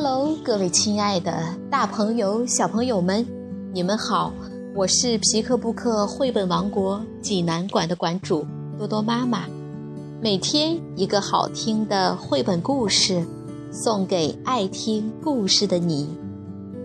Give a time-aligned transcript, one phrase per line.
[0.00, 3.26] Hello，各位亲爱的大朋友、小朋友们，
[3.72, 4.32] 你们好！
[4.72, 8.46] 我是皮克布克绘本王国济南馆的馆主
[8.78, 9.46] 多多妈妈。
[10.20, 13.26] 每天一个好听的绘本故事，
[13.72, 16.08] 送给爱听故事的你。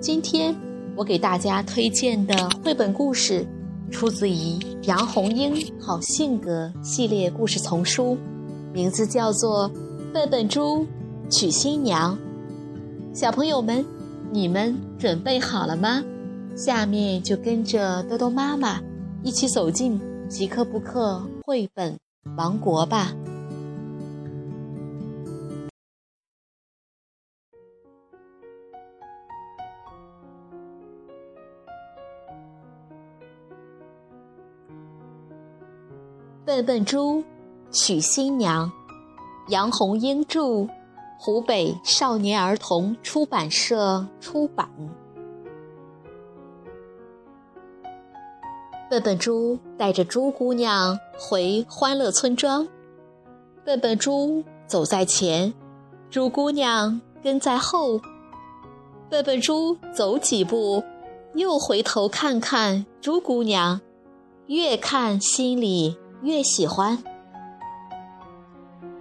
[0.01, 0.55] 今天
[0.95, 3.45] 我给大家推荐的绘本故事，
[3.91, 8.17] 出自于杨红樱好性格系列故事丛书，
[8.73, 9.69] 名字叫做
[10.11, 10.83] 《笨笨猪
[11.29, 12.17] 娶新娘》。
[13.13, 13.85] 小朋友们，
[14.31, 16.03] 你们准备好了吗？
[16.55, 18.81] 下面就跟着多多妈妈
[19.21, 21.95] 一起走进吉克布克绘本
[22.37, 23.13] 王国吧。
[36.43, 37.23] 笨笨猪
[37.71, 38.71] 娶新娘，
[39.49, 40.67] 杨红樱著。
[41.25, 44.67] 湖北少年儿童出版社出版。
[48.89, 52.67] 笨笨猪带着猪姑娘回欢乐村庄，
[53.63, 55.53] 笨笨猪走在前，
[56.09, 58.01] 猪姑娘跟在后。
[59.09, 60.83] 笨笨猪走几步，
[61.35, 63.79] 又回头看看猪姑娘，
[64.47, 67.01] 越看心里越喜欢。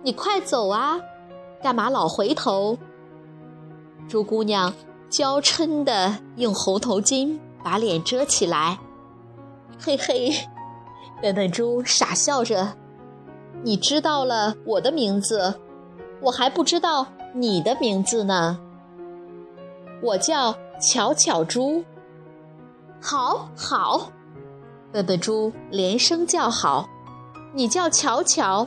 [0.05, 1.00] 你快走啊！
[1.63, 2.77] 干嘛老回头？
[4.09, 4.75] 猪姑娘
[5.09, 8.81] 娇嗔的用红头巾把脸遮起来。
[9.79, 10.33] 嘿嘿，
[11.23, 12.75] 笨笨猪傻笑着。
[13.63, 15.55] 你知道了我的名字，
[16.21, 18.59] 我还不知道你的名字呢。
[20.03, 21.85] 我叫巧巧猪。
[23.01, 24.11] 好好，
[24.91, 26.89] 笨笨猪连声叫好。
[27.55, 28.67] 你叫巧巧，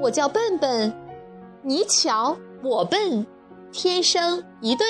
[0.00, 0.94] 我叫笨笨。
[1.62, 3.26] 你巧我笨，
[3.72, 4.86] 天生一对。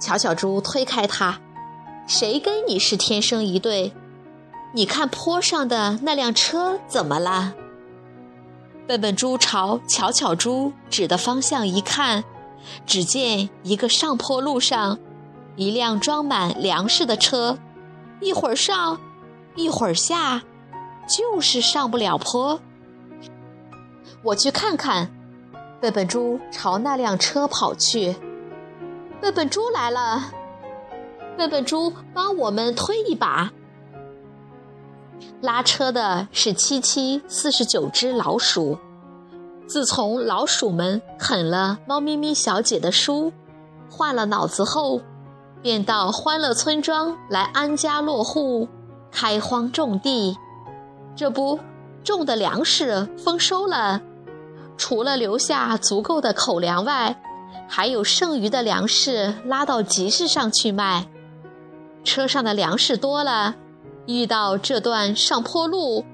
[0.00, 1.40] 巧巧猪推开他，
[2.06, 3.92] 谁跟你是天生一对？
[4.74, 7.54] 你看坡上的那辆车怎么了？
[8.86, 12.22] 笨笨猪朝巧巧猪指的方向一看，
[12.86, 14.98] 只见一个上坡路上，
[15.56, 17.58] 一辆装满粮食的车，
[18.20, 19.00] 一会儿上，
[19.56, 20.42] 一会儿下，
[21.08, 22.60] 就是上不了坡。
[24.26, 25.08] 我去看看，
[25.80, 28.16] 笨笨猪朝那辆车跑去。
[29.20, 30.32] 笨笨猪来了，
[31.36, 33.52] 笨笨猪帮我们推一把。
[35.40, 38.76] 拉车的是七七四十九只老鼠。
[39.68, 43.32] 自从老鼠们啃了猫咪咪小姐的书，
[43.88, 45.02] 换了脑子后，
[45.62, 48.66] 便到欢乐村庄来安家落户，
[49.12, 50.36] 开荒种地。
[51.14, 51.60] 这不。
[52.04, 54.00] 种的粮食丰收了，
[54.76, 57.20] 除了留下足够的口粮外，
[57.68, 61.08] 还有剩余的粮食拉到集市上去卖。
[62.04, 63.56] 车上的粮食多了，
[64.06, 66.04] 遇到这段上坡路，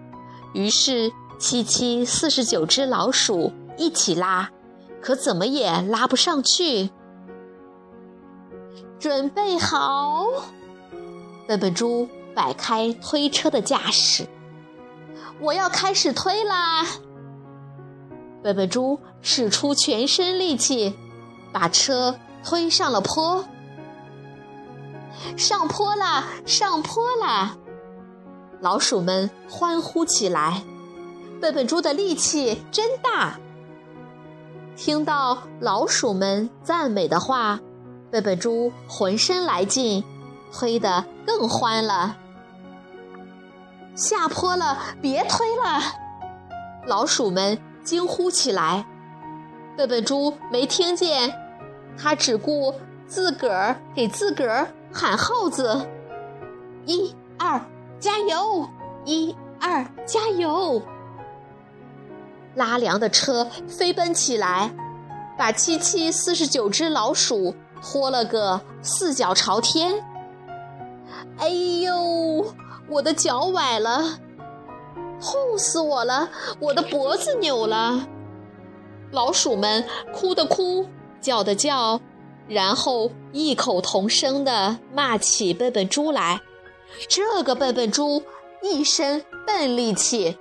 [0.55, 4.51] 于是七七四十九只老鼠一起拉，
[5.03, 6.91] 可怎么也拉不上去。
[8.99, 10.25] 准备好，
[11.47, 14.27] 笨笨猪摆开推车的架势。
[15.41, 16.87] 我要开始推啦！
[18.43, 20.97] 笨笨猪使出全身力气，
[21.53, 23.45] 把车推上了坡。
[25.37, 26.25] 上坡啦！
[26.45, 27.57] 上坡啦！
[28.61, 30.63] 老鼠们欢呼起来。
[31.41, 33.39] 笨笨猪的力气真大。
[34.77, 37.61] 听到老鼠们赞美的话，
[38.11, 40.03] 笨笨猪浑身来劲，
[40.53, 42.17] 推得更欢了。
[43.95, 45.81] 下坡了，别推了！
[46.87, 48.87] 老鼠们惊呼起来。
[49.77, 51.33] 笨笨猪没听见，
[51.97, 52.75] 他只顾
[53.07, 55.87] 自个儿给自个儿喊号子
[56.85, 57.61] ：“一二，
[57.99, 58.69] 加油！
[59.05, 60.83] 一二，加油！”
[62.55, 64.71] 拉粮的车飞奔起来，
[65.39, 70.05] 把七七四十九只老鼠拖了个四脚朝天。
[71.39, 72.55] 哎呦！
[72.89, 74.19] 我的脚崴了，
[75.23, 76.29] 痛死我了！
[76.59, 78.09] 我的脖子扭了。
[79.13, 80.87] 老鼠们哭的哭，
[81.21, 82.01] 叫的叫，
[82.49, 86.41] 然后异口同声地骂起笨笨猪来。
[87.09, 88.23] 这个笨笨猪
[88.63, 90.37] 一身笨力气。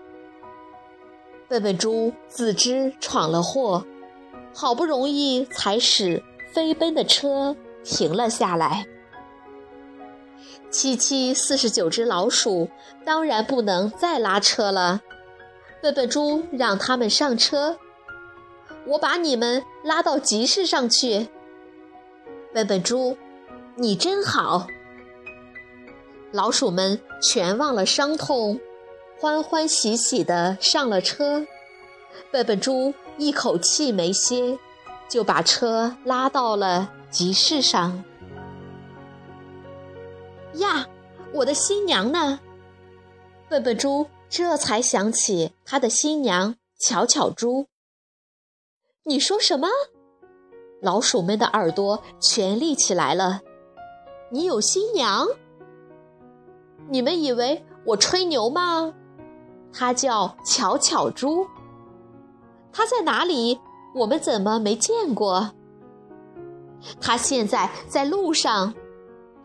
[1.48, 3.86] 笨笨猪自知闯了祸，
[4.56, 6.24] 好不容易才使
[6.54, 8.88] 飞奔的车停了下来。
[10.72, 12.70] 七七四十九只老鼠
[13.06, 15.02] 当然不能再拉车了。
[15.82, 17.78] 笨笨猪让他们上车。
[18.88, 21.28] 我把你们拉到集市上去。
[22.54, 23.18] 笨笨猪，
[23.76, 24.66] 你真好。
[26.32, 28.60] 老鼠们全忘了伤痛，
[29.20, 31.46] 欢欢喜喜地上了车。
[32.32, 34.58] 笨笨猪一口气没歇，
[35.10, 38.04] 就把车拉到了集市上。
[40.56, 40.88] 呀，
[41.34, 42.40] 我的新娘呢？
[43.50, 47.68] 笨笨猪这才想起他的新娘巧巧猪。
[49.04, 49.68] 你说什么？
[50.82, 53.42] 老鼠们的耳朵全立起来了。
[54.32, 55.28] 你有新娘？
[56.90, 58.94] 你们以为我吹牛吗？
[59.74, 61.48] 她叫巧巧猪。
[62.72, 63.60] 她在哪里？
[63.94, 65.52] 我们怎么没见过？
[67.00, 68.74] 她现在在路上。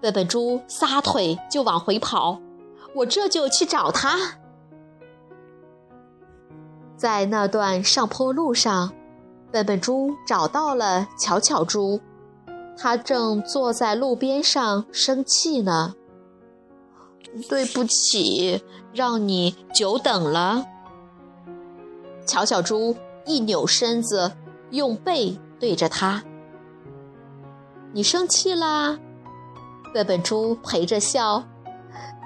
[0.00, 2.40] 笨笨猪撒腿就往回跑。
[2.94, 4.38] 我这就去找他。
[6.96, 8.92] 在那段上坡路上，
[9.52, 12.00] 笨笨猪找到了巧巧猪，
[12.76, 15.94] 它正坐在路边上生气呢。
[17.50, 18.62] 对不起，
[18.94, 20.64] 让你久等了。
[22.26, 22.96] 巧巧猪
[23.26, 24.32] 一扭身子，
[24.70, 26.24] 用背对着他。
[27.92, 28.98] 你生气啦？
[29.96, 31.42] 笨笨猪陪着笑。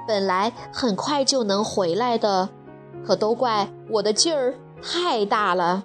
[0.08, 2.48] 本来很快就能回来的，
[3.06, 5.84] 可都怪我的劲儿太大了。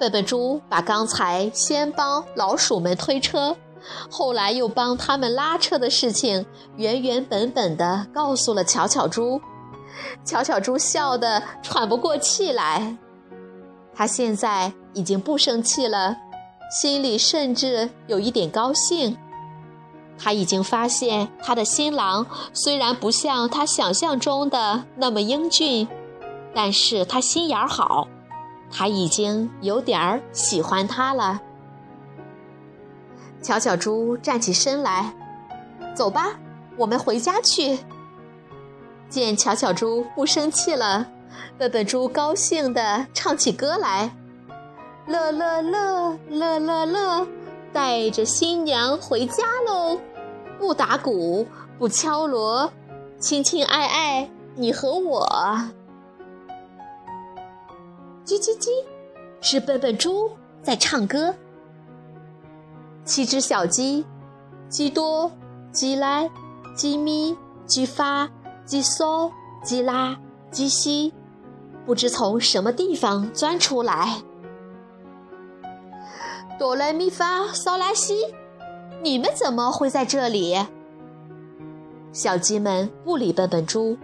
[0.00, 3.56] 笨笨猪把刚才先帮老鼠们推车。
[4.10, 9.40] 后来又帮他们拉车的事情原原本本的告诉了巧巧猪，
[10.24, 12.96] 巧巧猪笑得喘不过气来。
[13.94, 16.16] 他现在已经不生气了，
[16.82, 19.16] 心里甚至有一点高兴。
[20.22, 25.88] 他已经发现他的新郎虽然不像他想象中的那么英俊，
[26.54, 28.06] 但是他心眼好，
[28.70, 31.40] 他已经有点儿喜欢他了。
[33.42, 35.14] 巧巧猪站起身来，
[35.96, 36.38] 走吧，
[36.76, 37.78] 我们回家去。
[39.08, 41.06] 见巧巧猪不生气了，
[41.56, 44.14] 笨笨猪高兴地唱起歌来：
[45.06, 47.26] 乐乐乐乐乐乐，
[47.72, 49.98] 带着新娘回家喽！
[50.60, 51.46] 不打鼓，
[51.78, 52.70] 不敲锣，
[53.18, 55.26] 亲亲爱爱，你和我。
[58.26, 58.68] 叽叽叽，
[59.40, 60.30] 是笨笨猪
[60.62, 61.34] 在唱歌。
[63.06, 64.04] 七只小鸡，
[64.68, 65.32] 鸡多，
[65.72, 66.30] 鸡来，
[66.76, 67.34] 鸡咪，
[67.64, 68.28] 鸡发，
[68.66, 69.32] 鸡嗦，
[69.64, 70.14] 鸡拉，
[70.50, 71.14] 鸡西，
[71.86, 74.18] 不知从什么地方钻出来。
[76.58, 78.14] 哆来咪发嗦拉西，
[79.02, 80.66] 你们怎么会在这里？
[82.12, 83.96] 小鸡们不理笨笨猪，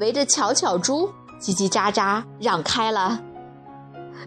[0.00, 1.10] 围着巧巧猪
[1.40, 3.20] 叽叽喳喳嚷开了。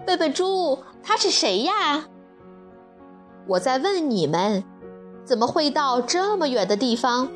[0.05, 2.05] 笨笨猪，他是谁呀？
[3.47, 4.63] 我在问你们，
[5.25, 7.29] 怎么会到这么远的地方？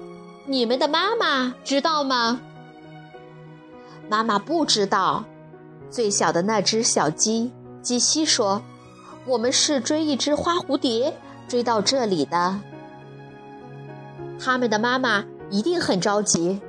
[0.46, 2.40] 你们的妈妈知道吗？
[4.08, 5.26] 妈妈不知道。
[5.90, 8.62] 最小的那只小鸡鸡西说
[9.26, 11.16] ：“我们是追一只花蝴蝶
[11.48, 12.60] 追到这里的。”
[14.40, 16.62] 他们的妈妈一定很着急。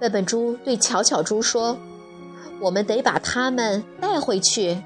[0.00, 1.78] 笨笨猪对巧巧猪说
[2.60, 4.82] ：“我们得把它们带回去。”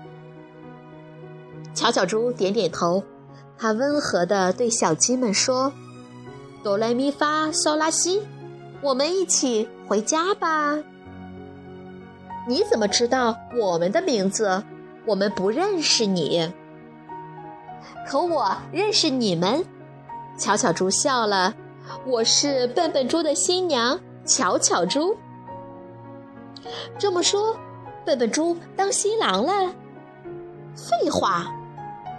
[1.75, 3.03] 巧巧猪点点头。
[3.61, 5.73] 他温和地对小鸡们说
[6.63, 8.23] ：“哆来咪发嗦拉西，
[8.81, 10.79] 我们一起回家吧。”
[12.47, 14.63] 你怎么知道我们的名字？
[15.07, 16.53] 我们不认识你。
[18.07, 19.65] 可我认识你们。
[20.39, 21.55] 巧巧猪笑了
[22.07, 25.17] ：“我是笨笨猪的新娘，巧巧猪。”
[26.99, 27.57] 这么说，
[28.05, 29.73] 笨笨猪当新郎了？
[30.75, 31.53] 废话。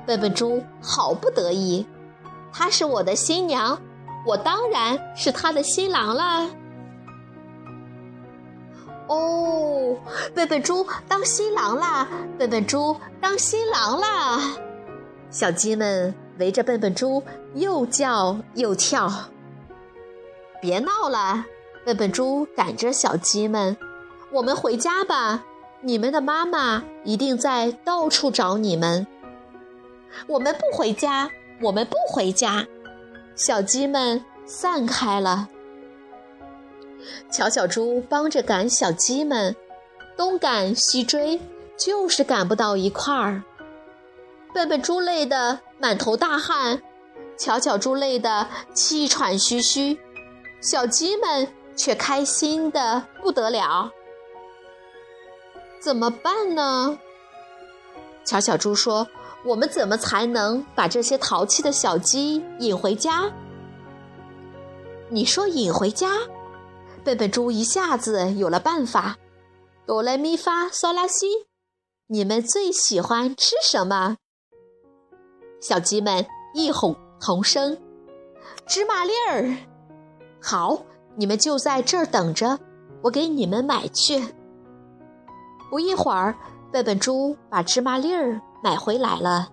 [0.05, 1.85] 笨笨猪好不得意，
[2.51, 3.79] 她是我的新娘，
[4.25, 6.49] 我当然是她的新郎了。
[9.07, 9.95] 哦，
[10.33, 12.07] 笨笨猪当新郎啦！
[12.37, 14.39] 笨笨猪当新郎啦！
[15.29, 19.11] 小鸡们围着笨笨猪又叫又跳。
[20.61, 21.45] 别闹了，
[21.85, 23.77] 笨笨猪赶着小鸡们
[24.31, 25.43] ：“我们回家吧，
[25.81, 29.07] 你们的妈妈一定在到处找你们。”
[30.27, 31.29] 我们不回家，
[31.61, 32.65] 我们不回家。
[33.35, 35.47] 小鸡们散开了。
[37.31, 39.55] 巧巧猪帮着赶小鸡们，
[40.17, 41.39] 东赶西追，
[41.77, 43.43] 就是赶不到一块儿。
[44.53, 46.81] 笨笨猪累得满头大汗，
[47.37, 49.97] 巧巧猪累得气喘吁吁，
[50.61, 53.91] 小鸡们却开心的不得了。
[55.79, 56.99] 怎么办呢？
[58.25, 59.07] 巧小猪说
[59.45, 63.31] ：“我们怎么才能把这些淘气的小鸡引回家？”
[65.09, 66.11] 你说引回家？
[67.03, 69.17] 笨笨猪一下子有了办法。
[69.85, 71.47] 哆来咪发嗦拉西，
[72.07, 74.17] 你们最喜欢吃什么？
[75.61, 77.79] 小鸡们异哄同声
[78.67, 79.57] ：“芝麻粒儿。”
[80.41, 80.83] 好，
[81.15, 82.59] 你们就在这儿等着，
[83.01, 84.33] 我给你们买去。
[85.69, 86.35] 不一会儿，
[86.71, 89.49] 笨笨猪把芝麻粒儿买回来了。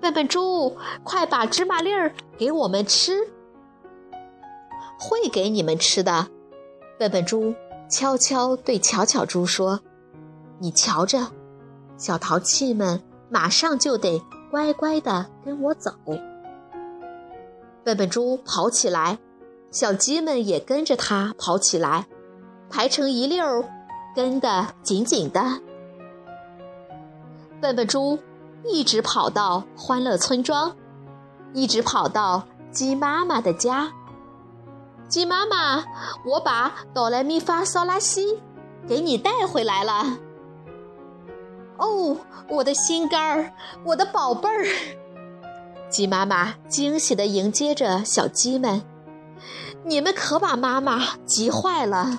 [0.00, 3.28] 笨笨猪，快把芝麻粒儿给我们吃！
[4.98, 6.28] 会给你们吃的。
[6.98, 7.54] 笨笨猪
[7.88, 9.80] 悄悄对巧巧猪说
[10.58, 11.28] ：“你瞧着，
[11.96, 14.20] 小淘气们马上就得
[14.50, 15.92] 乖乖的跟我走。”
[17.84, 19.18] 笨笨猪跑起来。
[19.70, 22.06] 小鸡们也跟着它跑起来，
[22.70, 23.64] 排成一溜儿，
[24.14, 25.42] 跟得紧紧的。
[27.60, 28.18] 笨笨猪
[28.64, 30.74] 一直跑到欢乐村庄，
[31.52, 33.92] 一直跑到鸡妈妈的家。
[35.08, 35.84] 鸡妈妈，
[36.24, 38.40] 我把哆来咪发嗦拉西
[38.86, 40.18] 给你带回来了。
[41.78, 42.16] 哦，
[42.48, 43.52] 我的心肝儿，
[43.84, 44.66] 我的宝贝儿！
[45.88, 48.82] 鸡妈妈惊喜地迎接着小鸡们。
[49.84, 52.18] 你们可把妈妈急坏了！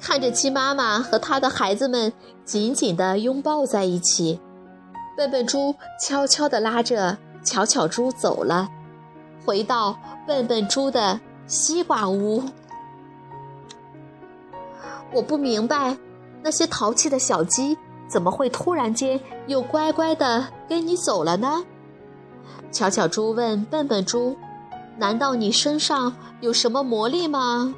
[0.00, 2.12] 看着鸡妈妈和它的孩子们
[2.44, 4.40] 紧紧地拥抱在一起，
[5.16, 8.68] 笨笨猪悄悄地拉着巧巧猪走了，
[9.44, 12.42] 回到笨笨猪的西瓜屋。
[15.12, 15.98] 我不明白，
[16.42, 17.76] 那些淘气的小鸡
[18.08, 21.64] 怎么会突然间又乖乖地跟你走了呢？
[22.72, 24.36] 巧巧猪问笨笨猪。
[24.96, 27.74] 难道你身上有什么魔力吗？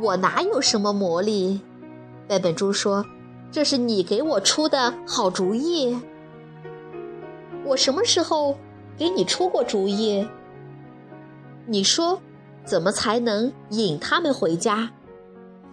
[0.00, 1.60] 我哪有什么魔力？
[2.26, 3.04] 笨笨猪说
[3.52, 5.96] ：“这是你给我出的好主意。”
[7.64, 8.56] 我什么时候
[8.96, 10.26] 给你出过主意？
[11.66, 12.20] 你说
[12.64, 14.90] 怎么才能引他们回家？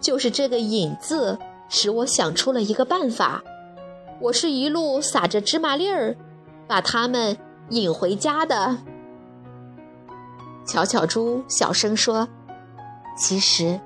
[0.00, 1.38] 就是这个“引”字，
[1.68, 3.42] 使我想出了一个办法。
[4.20, 6.16] 我是一路撒着芝麻粒儿，
[6.68, 7.36] 把他们
[7.70, 8.78] 引回家的。
[10.64, 12.28] 巧巧猪小声说
[13.18, 13.80] ：“其实，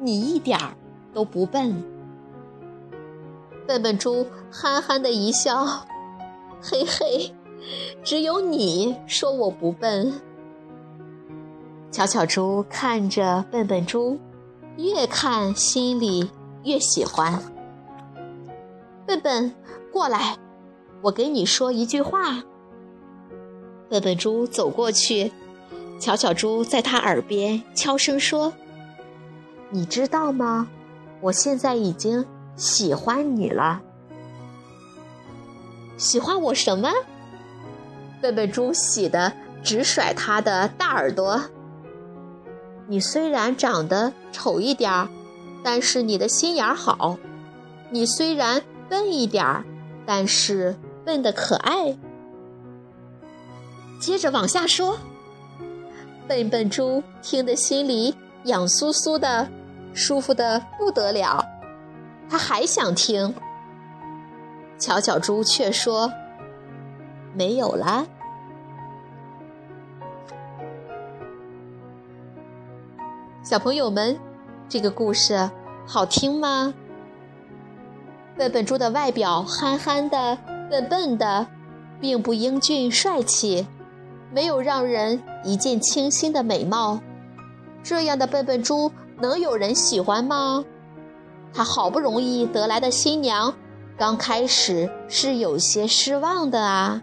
[0.00, 0.74] 你一点儿
[1.12, 1.82] 都不笨。”
[3.66, 5.64] 笨笨猪憨憨的一笑
[6.62, 7.34] ：“嘿嘿，
[8.02, 10.20] 只有你说我不笨。”
[11.90, 14.18] 巧巧猪看着笨笨猪，
[14.76, 16.30] 越看心里
[16.64, 17.42] 越喜欢。
[19.06, 19.54] 笨笨，
[19.90, 20.36] 过来，
[21.00, 22.42] 我给你说一句话。
[23.88, 25.32] 笨笨猪走过去。
[25.98, 28.52] 巧巧猪在他耳边悄声说
[29.70, 30.68] ：“你知道吗？
[31.20, 32.24] 我现在已经
[32.54, 33.82] 喜欢你了。
[35.96, 36.92] 喜欢我什么？”
[38.22, 41.42] 笨笨猪喜得直甩他的大耳朵。
[42.86, 45.08] 你虽然长得丑一点儿，
[45.64, 47.18] 但是你的心眼好；
[47.90, 49.64] 你虽然笨一点儿，
[50.06, 51.98] 但是笨的可爱。
[54.00, 54.96] 接着往下说。
[56.28, 59.48] 笨笨猪听得心里痒酥酥的，
[59.94, 61.42] 舒服的不得了。
[62.28, 63.34] 他还想听，
[64.78, 66.12] 巧巧猪却说
[67.32, 68.06] ：“没有了。”
[73.42, 74.20] 小朋友们，
[74.68, 75.50] 这个故事
[75.86, 76.74] 好听吗？
[78.36, 80.36] 笨笨猪的外表憨憨的、
[80.70, 81.46] 笨笨的，
[81.98, 83.66] 并不英俊帅气。
[84.30, 87.00] 没有让人一见倾心的美貌，
[87.82, 90.64] 这样的笨笨猪能有人喜欢吗？
[91.52, 93.54] 他好不容易得来的新娘，
[93.96, 97.02] 刚开始是有些失望的啊。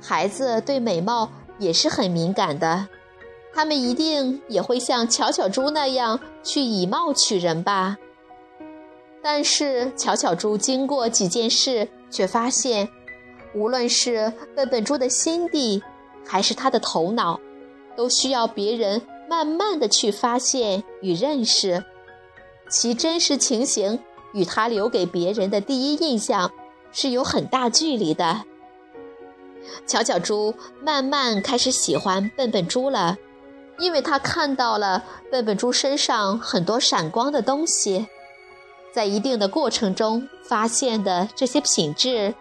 [0.00, 1.28] 孩子对美貌
[1.58, 2.88] 也是很敏感的，
[3.54, 7.96] 他们一定也会像巧巧猪那样去以貌取人吧。
[9.22, 12.88] 但是巧巧猪经过几件事，却发现。
[13.56, 15.82] 无论是笨笨猪的心地，
[16.26, 17.40] 还是他的头脑，
[17.96, 21.82] 都需要别人慢慢的去发现与认识，
[22.68, 23.98] 其真实情形
[24.34, 26.52] 与他留给别人的第一印象
[26.92, 28.42] 是有很大距离的。
[29.86, 33.16] 巧巧猪慢慢开始喜欢笨笨猪了，
[33.78, 38.06] 因为他看到了笨笨猪身上很多闪光的东西，
[38.92, 42.34] 在一定的过程中发现的这些品质。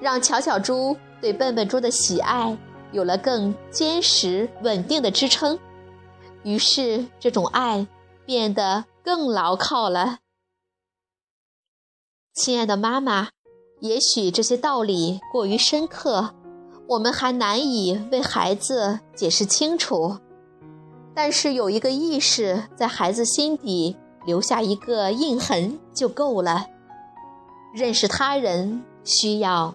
[0.00, 2.56] 让巧巧猪对笨笨猪的喜爱
[2.92, 5.58] 有了更坚实稳定的支撑，
[6.42, 7.86] 于是这种爱
[8.24, 10.18] 变得更牢靠了。
[12.32, 13.28] 亲爱的妈妈，
[13.80, 16.34] 也许这些道理过于深刻，
[16.88, 20.18] 我们还难以为孩子解释清楚。
[21.14, 26.66] 但是有一个意识在孩子心底留下一个印痕就够了。
[27.74, 29.74] 认识他人需要